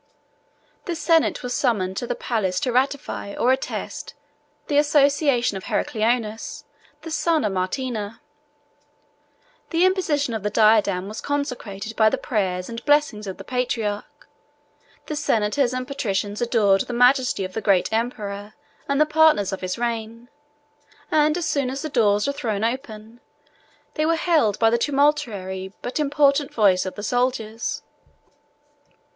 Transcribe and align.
The 0.85 0.95
senate 0.95 1.43
was 1.43 1.53
summoned 1.53 1.95
to 1.97 2.07
the 2.07 2.15
palace 2.15 2.59
to 2.61 2.71
ratify 2.71 3.35
or 3.35 3.51
attest 3.51 4.15
the 4.65 4.79
association 4.79 5.57
of 5.57 5.65
Heracleonas, 5.65 6.63
the 7.03 7.11
son 7.11 7.45
of 7.45 7.51
Martina: 7.53 8.19
the 9.69 9.85
imposition 9.85 10.33
of 10.33 10.41
the 10.41 10.49
diadem 10.49 11.07
was 11.07 11.21
consecrated 11.21 11.95
by 11.95 12.09
the 12.09 12.17
prayer 12.17 12.59
and 12.67 12.83
blessing 12.83 13.27
of 13.27 13.37
the 13.37 13.43
patriarch; 13.43 14.27
the 15.05 15.15
senators 15.15 15.71
and 15.71 15.87
patricians 15.87 16.41
adored 16.41 16.81
the 16.87 16.93
majesty 16.93 17.43
of 17.45 17.53
the 17.53 17.61
great 17.61 17.93
emperor 17.93 18.55
and 18.89 18.99
the 18.99 19.05
partners 19.05 19.51
of 19.53 19.61
his 19.61 19.77
reign; 19.77 20.29
and 21.11 21.37
as 21.37 21.45
soon 21.47 21.69
as 21.69 21.83
the 21.83 21.89
doors 21.89 22.25
were 22.25 22.33
thrown 22.33 22.63
open, 22.63 23.19
they 23.93 24.07
were 24.07 24.15
hailed 24.15 24.57
by 24.57 24.71
the 24.71 24.79
tumultuary 24.79 25.73
but 25.83 25.99
important 25.99 26.51
voice 26.51 26.87
of 26.87 26.95
the 26.95 27.03
soldiers. 27.03 27.83